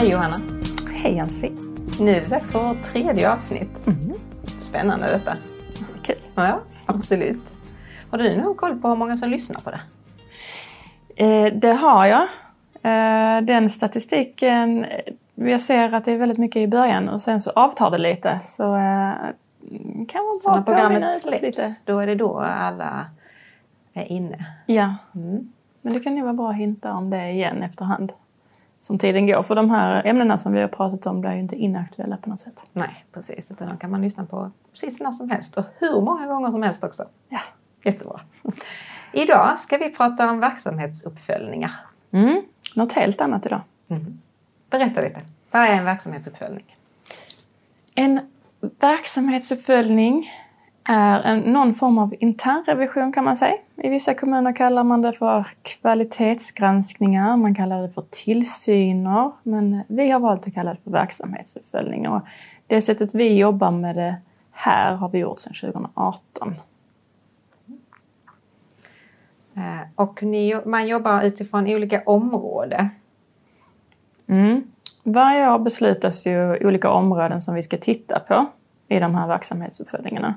[0.00, 0.36] Hej Johanna!
[0.94, 1.52] Hej Ann-Sofie!
[2.00, 3.86] Nu är det dags för vårt tredje avsnitt.
[3.86, 4.12] Mm.
[4.46, 5.36] Spännande detta.
[6.02, 6.16] Kul.
[6.34, 7.42] Ja, absolut.
[8.10, 9.80] Har du någon koll på hur många som lyssnar på det?
[11.24, 12.22] Eh, det har jag.
[12.82, 14.86] Eh, den statistiken,
[15.34, 18.38] jag ser att det är väldigt mycket i början och sen så avtar det lite.
[18.42, 19.12] Så eh,
[20.08, 21.62] kan man Så när programmet släpps, lite.
[21.84, 23.06] då är det då alla
[23.94, 24.46] är inne.
[24.66, 25.52] Ja, Mm.
[25.82, 28.12] men det kan ju vara bra att hinta om det igen efterhand.
[28.80, 29.42] Som tiden går.
[29.42, 32.40] För de här ämnena som vi har pratat om blir ju inte inaktuella på något
[32.40, 32.64] sätt.
[32.72, 33.50] Nej, precis.
[33.50, 36.62] Utan de kan man lyssna på precis när som helst och hur många gånger som
[36.62, 37.04] helst också.
[37.28, 37.40] Ja.
[37.84, 38.20] Jättebra.
[39.12, 41.70] Idag ska vi prata om verksamhetsuppföljningar.
[42.10, 42.42] Mm.
[42.74, 43.60] Något helt annat idag.
[43.88, 44.20] Mm.
[44.70, 45.20] Berätta lite.
[45.50, 46.76] Vad är en verksamhetsuppföljning?
[47.94, 48.20] En
[48.60, 50.30] verksamhetsuppföljning
[50.84, 53.56] är en, någon form av internrevision kan man säga.
[53.76, 60.10] I vissa kommuner kallar man det för kvalitetsgranskningar, man kallar det för tillsyner, men vi
[60.10, 62.10] har valt att kalla det för verksamhetsuppföljningar.
[62.10, 62.22] Och
[62.66, 64.16] Det sättet vi jobbar med det
[64.50, 66.54] här har vi gjort sedan 2018.
[69.54, 72.88] Eh, Och ni, man jobbar utifrån olika områden.
[74.26, 74.62] Mm.
[75.02, 78.46] Varje år beslutas ju olika områden som vi ska titta på
[78.90, 80.34] i de här verksamhetsuppföljningarna.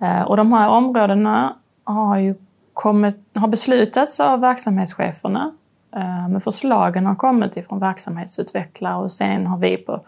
[0.00, 2.34] Eh, Och de här områdena har ju
[2.72, 5.52] kommit, har beslutats av verksamhetscheferna.
[5.96, 10.00] eh, Men förslagen har kommit ifrån verksamhetsutvecklare och sen har vi på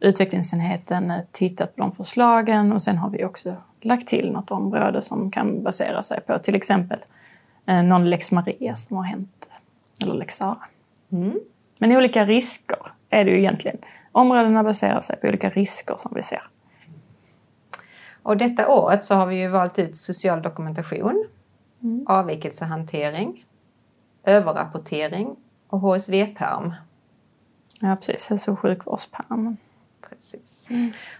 [0.00, 5.02] utvecklingsenheten eh, tittat på de förslagen och sen har vi också lagt till något område
[5.02, 6.98] som kan basera sig på till exempel
[7.84, 9.46] någon lex Maria som har hänt,
[10.02, 10.58] eller lex Sara.
[11.12, 11.40] Mm.
[11.78, 12.78] Men olika risker
[13.10, 13.78] är det ju egentligen.
[14.12, 16.42] Områdena baserar sig på olika risker som vi ser.
[18.26, 21.26] Och detta året så har vi ju valt ut social dokumentation,
[22.06, 23.44] avvikelsehantering,
[24.24, 25.36] överrapportering
[25.68, 26.74] och HSV-perm.
[27.80, 28.26] Ja, precis.
[28.26, 29.56] Hälso och sjukvårdspärmen.
[30.08, 30.68] Precis.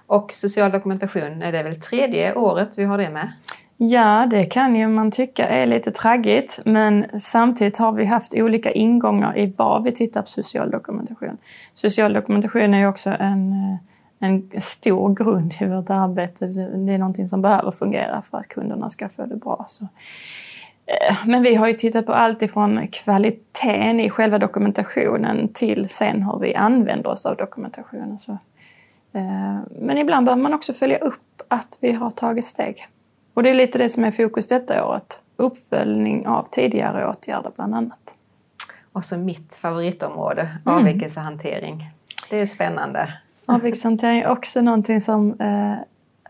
[0.06, 3.32] Och social dokumentation är det väl tredje året vi har det med?
[3.76, 8.72] Ja, det kan ju man tycka är lite traggigt, men samtidigt har vi haft olika
[8.72, 11.36] ingångar i vad vi tittar på social dokumentation.
[11.72, 13.78] Social dokumentation är ju också en, eh,
[14.18, 16.46] en stor grund i vårt arbete.
[16.46, 19.64] Det är någonting som behöver fungera för att kunderna ska få det bra.
[19.68, 19.84] Så.
[20.86, 26.22] eh, Men vi har ju tittat på allt ifrån kvaliteten i själva dokumentationen till sen
[26.22, 28.18] hur vi använder oss av dokumentationen.
[28.18, 28.32] Så,
[29.12, 32.86] eh, Men ibland behöver man också följa upp att vi har tagit steg.
[33.34, 35.20] Och det är lite det som är fokus detta året.
[35.36, 38.14] Uppföljning av tidigare åtgärder bland annat.
[38.92, 41.90] Och så mitt favoritområde, avvikelsehantering.
[42.30, 43.12] Det är spännande.
[43.54, 45.74] Avvikshantering är också någonting som eh,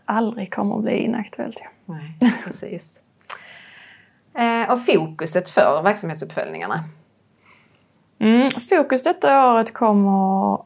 [0.05, 1.61] aldrig kommer att bli inaktuellt.
[1.63, 1.69] Ja.
[1.85, 2.83] Nej, precis.
[4.37, 6.83] Eh, och fokuset för verksamhetsuppföljningarna?
[8.19, 10.59] Mm, fokus detta året kommer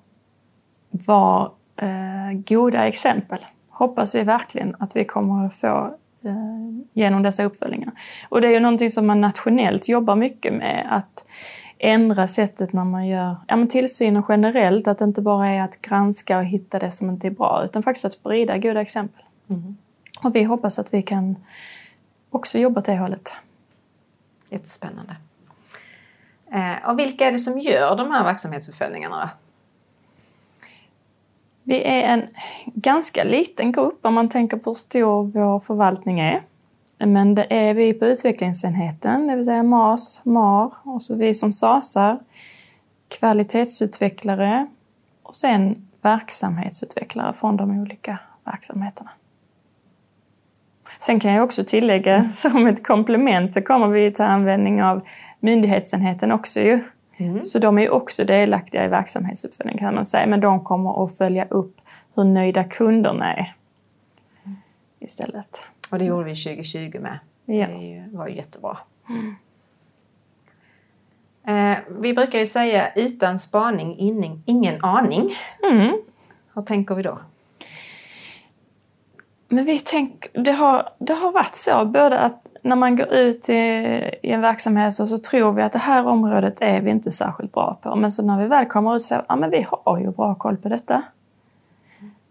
[0.89, 1.51] vara
[1.81, 3.39] eh, goda exempel.
[3.69, 7.91] Hoppas vi verkligen att vi kommer att få eh, genom dessa uppföljningar.
[8.29, 10.87] Och det är ju någonting som man nationellt jobbar mycket med.
[10.89, 11.25] Att
[11.83, 14.87] ändra sättet när man gör ja, men tillsynen generellt.
[14.87, 17.61] Att det inte bara är att granska och hitta det som inte är bra.
[17.63, 19.23] Utan faktiskt att sprida goda exempel.
[20.23, 21.35] Och vi hoppas att vi kan
[22.29, 23.33] också jobba åt det hållet.
[24.49, 25.15] Jättespännande.
[26.51, 29.21] Eh, och vilka är det som gör de här verksamhetsuppföljningarna?
[29.21, 29.29] Då?
[31.63, 32.27] Vi är en
[32.65, 36.43] ganska liten grupp om man tänker på hur stor vår förvaltning är.
[37.05, 41.53] Men det är vi på utvecklingsenheten, det vill säga MAS, MAR och så vi som
[41.53, 42.19] SASar,
[43.07, 44.67] kvalitetsutvecklare
[45.23, 49.09] och sen verksamhetsutvecklare från de olika verksamheterna.
[50.97, 55.01] Sen kan jag också tillägga, som ett komplement så kommer vi ta användning av
[55.39, 56.83] myndighetsenheten också ju.
[57.43, 60.27] Så de är också delaktiga i verksamhetsuppföljning kan man säga.
[60.27, 61.81] Men de kommer att följa upp
[62.15, 63.55] hur nöjda kunderna är
[64.99, 65.63] istället.
[65.91, 67.19] Och det gjorde vi 2020 med.
[67.45, 67.67] Ja.
[67.67, 68.77] Det var ju jättebra.
[71.43, 75.37] Eh, vi brukar ju säga utan spaning ingen, ingen aning.
[75.71, 75.97] Mm.
[76.53, 77.19] Hur tänker vi då?
[79.47, 83.49] Men vi tänk, det, har, det har varit så, både att när man går ut
[83.49, 83.53] i,
[84.23, 87.51] i en verksamhet så, så tror vi att det här området är vi inte särskilt
[87.51, 87.95] bra på.
[87.95, 90.57] Men så när vi väl kommer ut så ja men vi har ju bra koll
[90.57, 91.03] på detta.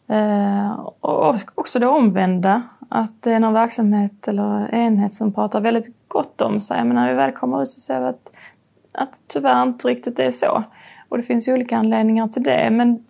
[0.08, 2.62] Eh, och också det omvända,
[2.92, 6.84] att det är någon verksamhet eller enhet som pratar väldigt gott om sig.
[6.84, 8.28] Men när vi väl kommer ut så ser vi att,
[8.92, 10.62] att tyvärr inte riktigt är så.
[11.08, 12.70] Och det finns ju olika anledningar till det.
[12.70, 13.04] Men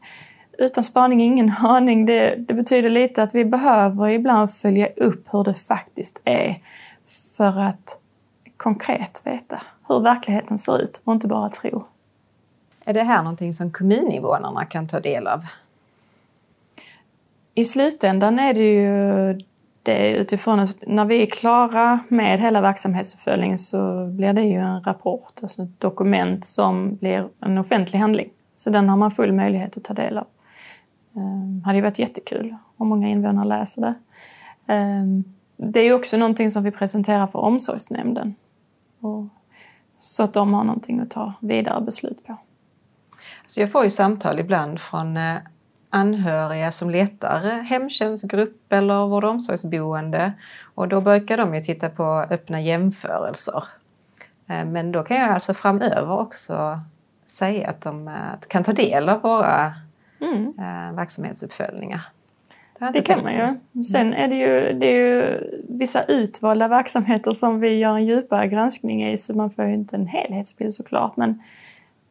[0.59, 2.07] utan spaning ingen aning.
[2.07, 6.57] Det, det betyder lite att vi behöver ibland följa upp hur det faktiskt är
[7.37, 7.99] för att
[8.57, 11.85] konkret veta hur verkligheten ser ut och inte bara tro.
[12.85, 15.41] Är det här någonting som kommuninvånarna kan ta del av?
[17.55, 19.41] I slutändan är det ju
[19.83, 24.83] det utifrån att när vi är klara med hela verksamhetsuppföljningen så blir det ju en
[24.83, 28.31] rapport, alltså ett dokument som blir en offentlig handling.
[28.57, 30.27] Så den har man full möjlighet att ta del av.
[31.13, 33.95] Det hade ju varit jättekul om många invånare läser det.
[34.73, 35.25] Ehm,
[35.57, 38.35] det är också någonting som vi presenterar för omsorgsnämnden.
[39.97, 42.37] Så att de har någonting att ta vidare beslut på.
[43.47, 45.37] Så jag får ju samtal ibland från eh,
[45.91, 50.33] anhöriga som letar hemtjänstgrupp eller vård och omsorgsboende.
[50.75, 53.65] Och då brukar de ju titta på öppna jämförelser.
[54.49, 56.81] Eh, men då kan jag alltså framöver också
[57.27, 58.11] säga att de
[58.49, 59.75] kan ta del av våra
[60.21, 60.55] mm.
[60.59, 62.03] Eh, verksamhetsuppföljningar.
[62.79, 63.83] Det, det kan man ju.
[63.83, 68.49] Sen är det ju, det är ju vissa utvalda verksamheter som vi gör en djupare
[68.49, 71.43] granskning i så man får ju inte en helhetsbild såklart men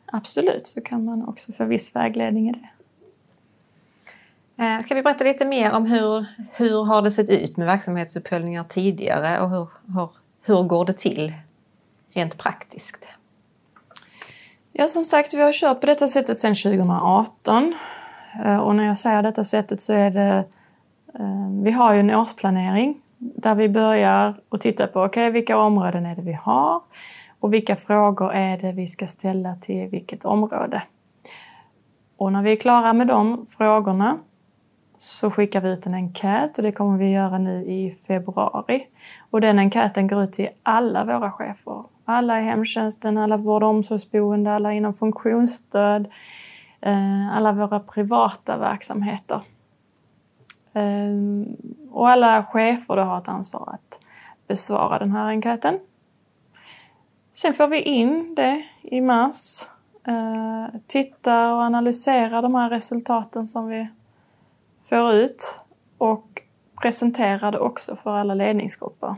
[0.06, 2.70] absolut så kan man också få viss vägledning i det.
[4.60, 8.64] Eh, ska vi berätta lite mer om hur, hur har det sett ut med verksamhetsuppföljningar
[8.64, 10.10] tidigare och hur, hur,
[10.42, 11.34] hur går det till
[12.14, 13.08] rent praktiskt?
[14.72, 17.76] Ja, som sagt, vi har kört på detta sättet sedan 2018.
[18.46, 20.46] Eh, och när jag säger detta sättet så är det...
[21.20, 26.06] Eh, vi har ju en årsplanering där vi börjar att titta på okay, vilka områden
[26.06, 26.82] är det vi har
[27.40, 30.84] och vilka frågor är det vi ska ställa till vilket område.
[32.18, 34.18] Och när vi är klara med de frågorna
[35.00, 38.88] så skickar vi ut en enkät och det kommer vi göra nu i februari.
[39.30, 41.84] Och den enkäten går ut till alla våra chefer.
[42.06, 46.08] Alla i hemtjänsten, alla vård och omsorgsboende, alla inom funktionsstöd,
[46.82, 49.42] eh, alla våra privata verksamheter.
[50.74, 51.14] Eh,
[51.92, 54.00] och alla chefer då har ett ansvar att
[54.48, 55.80] besvara den här enkäten.
[57.34, 59.68] Sen får vi in det i mars.
[60.04, 63.88] tittar titta och analysera de här resultaten som vi
[64.90, 65.64] får ut
[65.98, 66.42] och
[66.82, 69.16] presentera det också för alla ledningsgrupper.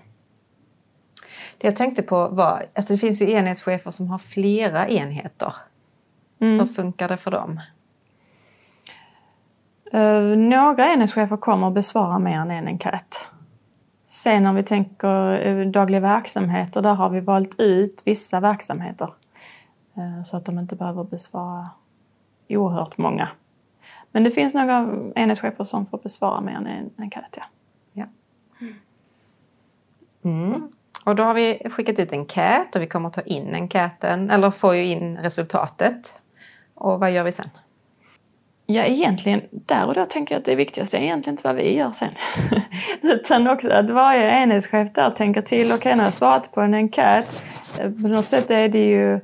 [1.57, 5.53] Det jag tänkte på var, alltså det finns ju enhetschefer som har flera enheter.
[6.39, 6.59] Mm.
[6.59, 7.59] Hur funkar det för dem?
[9.93, 13.27] Uh, några enhetschefer kommer att besvara mer än en enkät.
[14.07, 19.13] Sen om vi tänker uh, dagliga verksamheter, där har vi valt ut vissa verksamheter.
[19.97, 21.69] Uh, så att de inte behöver besvara
[22.49, 23.29] oerhört många.
[24.11, 27.37] Men det finns några enhetschefer som får besvara mer än en enkät.
[27.37, 27.43] Ja.
[27.93, 28.05] ja.
[30.23, 30.71] Mm.
[31.03, 34.29] Och då har vi skickat ut en enkät och vi kommer att ta in enkäten,
[34.29, 36.15] eller få in resultatet.
[36.73, 37.49] Och vad gör vi sen?
[38.65, 41.77] Ja, egentligen där och då tänker jag att det viktigaste är egentligen inte vad vi
[41.77, 42.09] gör sen.
[43.01, 46.73] Utan också att varje enhetschef där tänker till, okej okay, när jag svarat på en
[46.73, 47.43] enkät,
[47.77, 49.19] på något sätt är det ju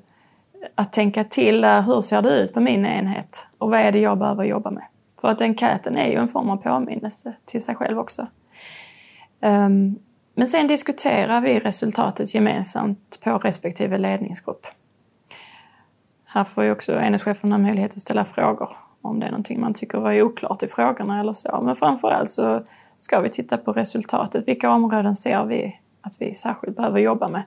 [0.75, 3.47] att tänka till är, hur ser det ut på min enhet?
[3.57, 4.83] Och vad är det jag behöver jobba med?
[5.21, 8.27] För att enkäten är ju en form av påminnelse till sig själv också.
[9.41, 9.99] Um,
[10.35, 14.67] men sen diskuterar vi resultatet gemensamt på respektive ledningsgrupp.
[16.25, 18.69] Här får ju också enhetscheferna möjlighet att ställa frågor
[19.01, 21.61] om det är någonting man tycker var oklart i frågorna eller så.
[21.61, 22.63] Men framförallt så
[22.99, 24.47] ska vi titta på resultatet.
[24.47, 27.43] Vilka områden ser vi att vi särskilt behöver jobba med?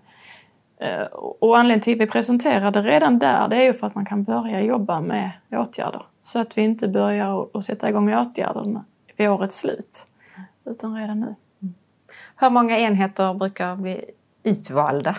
[0.81, 3.95] Eh, och anledningen till att vi presenterar det redan där, det är ju för att
[3.95, 6.03] man kan börja jobba med åtgärder.
[6.23, 8.85] Så att vi inte börjar att sätta igång åtgärderna
[9.17, 10.07] vid årets slut,
[10.65, 11.35] utan redan nu.
[12.37, 14.05] Hur många enheter brukar bli
[14.43, 15.17] utvalda?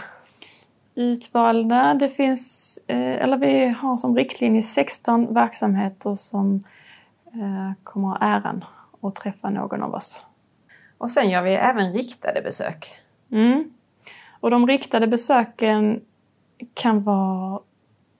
[0.95, 6.63] Utvalda, det finns, eh, eller vi har som riktlinje 16 verksamheter som
[7.33, 8.65] eh, kommer ha äran
[9.01, 10.25] att träffa någon av oss.
[10.97, 12.95] Och sen gör vi även riktade besök.
[13.31, 13.73] Mm.
[14.41, 16.01] Och de riktade besöken
[16.73, 17.59] kan vara...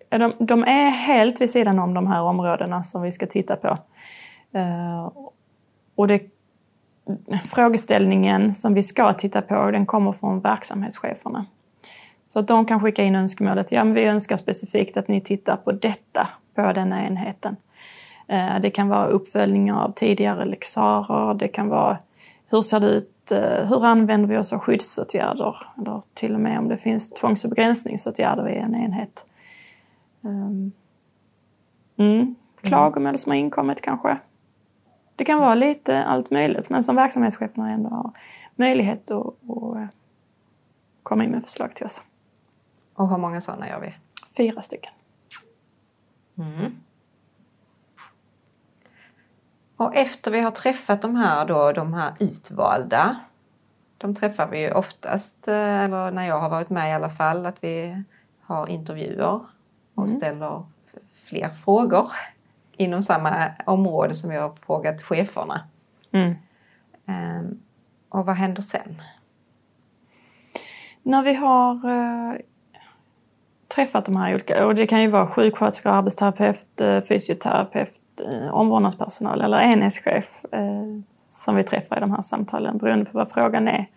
[0.09, 3.77] De, de är helt vid sidan om de här områdena som vi ska titta på.
[4.57, 5.11] Uh,
[5.95, 6.21] och det,
[7.45, 11.45] frågeställningen som vi ska titta på den kommer från verksamhetscheferna.
[12.27, 15.57] Så att de kan skicka in önskemålet, ja men vi önskar specifikt att ni tittar
[15.57, 17.55] på detta på denna enheten.
[18.31, 21.97] Uh, det kan vara uppföljningar av tidigare lexarer, det kan vara
[22.49, 25.55] hur ser det ut Eh, hur använder vi oss av skyddsåtgärder?
[25.77, 29.25] Eller till och med om det finns tvångs och begränsningsåtgärder i en enhet.
[30.21, 30.71] Um,
[31.97, 32.35] mm.
[32.61, 34.17] Klagomål som har inkommit kanske.
[35.15, 38.11] Det kan vara lite allt möjligt men som verksamhetscheferna ändå har
[38.55, 39.85] möjlighet att, att eh,
[41.03, 42.03] komma in med förslag till oss.
[42.93, 43.93] Och hur många sådana gör vi?
[44.37, 44.93] Fyra stycken.
[46.37, 46.71] Mm.
[49.81, 53.15] Och efter vi har träffat de här, då, de här utvalda,
[53.97, 57.45] de träffar vi ju oftast, eh, eller när jag har varit med i alla fall,
[57.45, 58.03] att vi
[58.41, 59.39] har intervjuer
[59.95, 60.07] och mm.
[60.07, 60.63] ställer
[61.13, 62.11] fler frågor
[62.77, 65.61] inom samma område som vi har frågat cheferna.
[66.11, 66.35] Mm.
[67.05, 67.59] Ehm,
[68.09, 69.01] och vad händer sen?
[71.03, 72.39] När vi har eh,
[73.67, 79.41] träffat de här olika, och det kan ju vara sjuksköterska, arbetsterapeut, eh, fysioterapeut, eh, omvårdnadspersonal
[79.41, 83.89] eller enhetschef eh, som vi träffar i de här samtalen beroende på vad frågan är.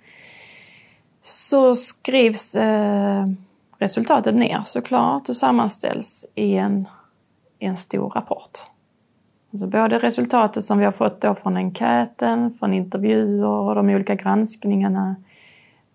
[1.23, 3.27] Så skrivs eh,
[3.79, 6.89] resultatet ner såklart och sammanställs i en,
[7.59, 8.59] i en stor rapport.
[9.53, 14.15] Alltså både resultatet som vi har fått då från enkäten, från intervjuer och de olika
[14.15, 15.17] granskningarna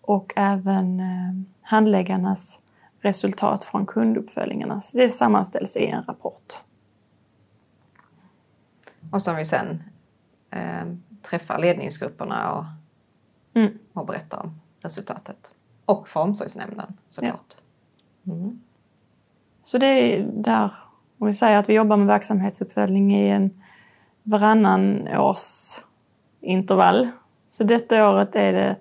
[0.01, 2.61] och även eh, handläggarnas
[3.01, 4.79] resultat från kunduppföljningarna.
[4.79, 6.53] Så det sammanställs i en rapport.
[9.11, 9.83] Och som vi sen
[10.51, 10.85] eh,
[11.21, 12.65] träffar ledningsgrupperna och,
[13.53, 13.77] Mm.
[13.93, 15.51] och berättar om resultatet.
[15.85, 17.55] Och för omsorgsnämnden såklart.
[18.27, 18.61] Mm.
[19.63, 20.71] Så det är där,
[21.17, 23.63] om vi säger att vi jobbar med verksamhetsuppföljning i en
[24.23, 25.79] varannan års
[26.41, 27.09] intervall.
[27.49, 28.75] Så detta året är det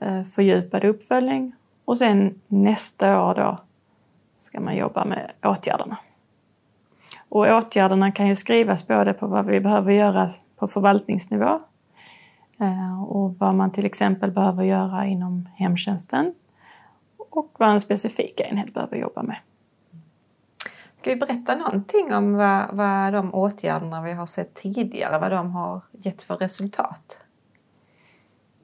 [0.00, 3.58] eh, fördjupad uppföljning och sen nästa år då
[4.38, 5.96] ska man jobba med åtgärderna.
[7.30, 11.60] Och åtgärderna kan ju skrivas både på vad vi behöver göra på förvaltningsnivå
[12.60, 16.34] eh, och vad man till exempel behöver göra inom hemtjänsten
[17.30, 19.36] och vad en specifik enhet behöver jobba med.
[21.00, 25.50] Ska vi berätta någonting om vad, vad de åtgärderna vi har sett tidigare, vad de
[25.50, 27.22] har gett för resultat?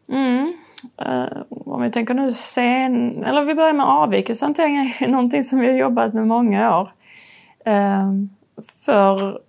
[0.09, 0.57] Mm.
[0.97, 5.67] Eh, om vi tänker nu sen, eller vi börjar med avvikelsehantering är någonting som vi
[5.67, 6.93] har jobbat med många år.
[7.65, 8.13] Eh,
[8.63, 9.41] för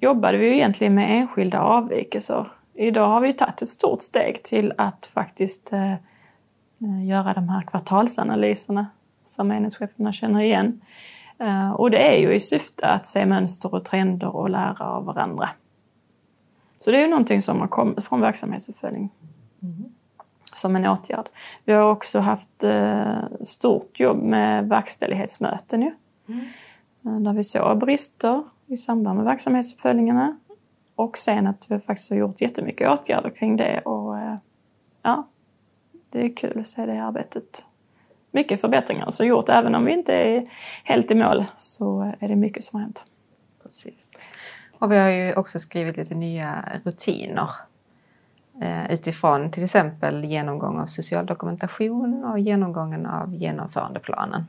[0.00, 2.52] jobbade vi ju egentligen med enskilda avvikelser.
[2.74, 5.94] Idag har vi tagit ett stort steg till att faktiskt eh,
[7.06, 8.86] göra de här kvartalsanalyserna
[9.24, 10.80] som enhetscheferna känner igen.
[11.38, 15.04] Eh, och det är ju i syfte att se mönster och trender och lära av
[15.04, 15.48] varandra.
[16.78, 19.10] Så det är ju någonting som har kommit från verksamhetsuppföljning
[20.54, 21.28] som en åtgärd.
[21.64, 25.88] Vi har också haft eh, stort jobb med verkställighetsmöten ju.
[26.28, 26.36] Eh,
[27.06, 30.36] Där vi såg brister i samband med verksamhetsuppföljningarna.
[30.94, 34.36] Och sen att vi faktiskt har gjort jättemycket åtgärder kring det och eh,
[35.02, 35.28] ja,
[36.10, 37.66] det är kul att se det arbetet.
[38.30, 40.50] Mycket förbättringar som gjort, även om vi inte är
[40.84, 43.04] helt i mål så är det mycket som har hänt.
[43.62, 43.94] Precis.
[44.78, 47.50] Och vi har ju också skrivit lite nya rutiner
[48.60, 54.44] eh, utifrån till exempel genomgång av social dokumentation och genomgången av genomförandeplanen.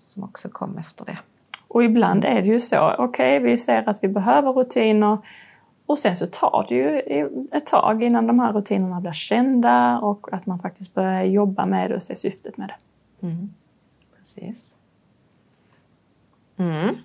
[0.00, 1.18] Som också kom efter det.
[1.76, 5.18] Och ibland är det ju så, okej vi ser att vi behöver rutiner
[5.86, 6.98] och sen så tar det ju
[7.52, 11.90] ett tag innan de här rutinerna blir kända och att man faktiskt börjar jobba med
[11.90, 12.74] det och se syftet med det.
[14.18, 14.76] Precis.
[16.56, 16.96] Mm.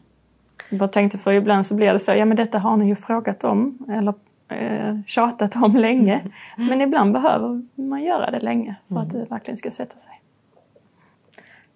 [0.69, 3.43] Jag tänkte för ibland så blir det så, ja men detta har ni ju frågat
[3.43, 4.13] om eller
[4.47, 6.23] eh, tjatat om länge.
[6.57, 10.21] Men ibland behöver man göra det länge för att det verkligen ska sätta sig.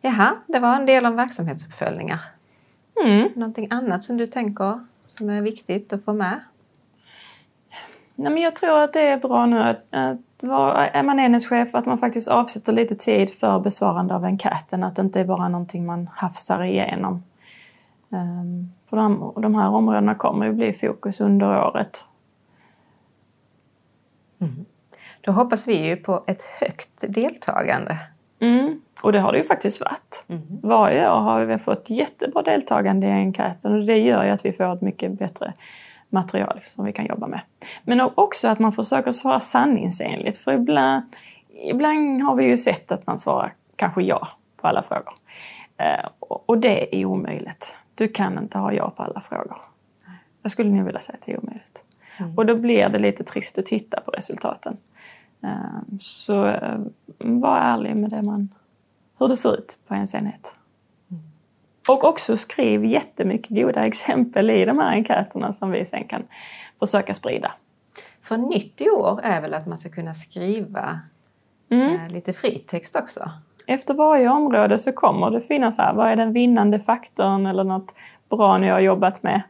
[0.02, 2.20] Jaha, det var en del om verksamhetsuppföljningar.
[3.04, 3.30] Mm.
[3.36, 6.40] Någonting annat som du tänker som är viktigt att få med?
[8.16, 11.76] Nej, men jag tror att det är bra nu att, att vara, är man enhetschef
[11.76, 14.84] att man faktiskt avsätter lite tid för besvarande av enkäten.
[14.84, 17.24] Att det inte är bara någonting man hafsar igenom.
[18.10, 22.08] Um, för de, de här områdena kommer ju bli fokus under året.
[25.26, 27.98] Då hoppas vi ju på ett högt deltagande.
[28.46, 28.82] Mm.
[29.04, 30.26] Och det har det ju faktiskt varit.
[30.64, 34.54] Varje år har vi fått jättebra deltagande i enkäten och det gör ju att vi
[34.54, 35.54] får ett mycket bättre
[36.10, 37.42] material som vi kan jobba med.
[37.84, 41.04] Men också att man försöker svara sanningsenligt för ibland,
[41.50, 44.28] ibland har vi ju sett att man svarar kanske ja
[44.62, 45.14] på alla frågor.
[45.78, 47.76] Eh, och det är omöjligt.
[47.96, 49.58] Du kan inte ha ja på alla frågor.
[50.42, 51.84] Jag skulle nog vilja säga att det är omöjligt.
[52.36, 54.78] Och då blir det lite trist att titta på resultaten.
[55.46, 56.80] Eh, Så eh,
[57.20, 58.50] var ärlig med det man,
[59.20, 60.56] hur det ser ut på ens enhet.
[61.90, 66.24] Och också skriv jättemycket goda exempel i de här enkäterna som vi sen kan
[66.80, 67.52] försöka sprida.
[68.22, 71.00] För nytt i år är väl att man ska kunna skriva
[71.70, 71.96] Mm.
[71.96, 73.32] eh, lite fritext också.
[73.68, 77.94] Efter varje område så kommer det finnas här, vad är den vinnande faktorn eller något
[78.30, 79.42] bra ni har jobbat med.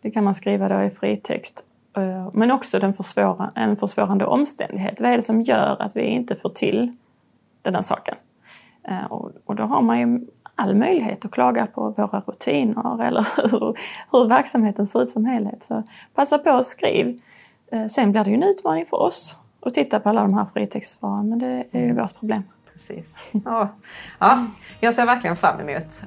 [0.00, 1.64] Det kan man skriva då i fritext.
[1.96, 5.00] Eh, Men också den försvåra, en försvårande omständighet.
[5.00, 6.96] Vad är det som gör att vi inte får till
[7.62, 8.14] den här saken?
[8.88, 13.26] Eh, Och, och då har man ju all möjlighet att klaga på våra rutiner eller
[13.50, 13.74] hur,
[14.12, 15.64] hur verksamheten ser ut som helhet.
[15.64, 15.82] Så
[16.14, 17.20] passa på att skriv.
[17.72, 20.46] Eh, Sen blir det ju en utmaning för oss att titta på alla de här
[20.54, 22.42] fritextsvaren, men det är ju vårt problem.
[22.72, 23.32] Precis.
[23.44, 23.68] Ja.
[24.18, 24.46] Ja,
[24.80, 26.02] jag ser verkligen fram emot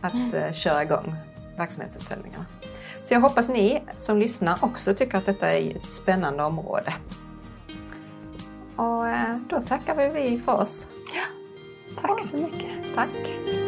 [0.00, 0.52] att mm.
[0.52, 1.14] köra igång
[1.58, 2.46] verksamhetsuppföljningarna.
[3.02, 6.94] Så jag hoppas ni som lyssnar också tycker att detta är ett spännande område.
[8.76, 9.04] Och
[9.48, 10.86] då tackar vi för oss.
[11.14, 11.22] Ja,
[12.00, 12.70] tack så mycket.
[12.94, 13.67] Tack.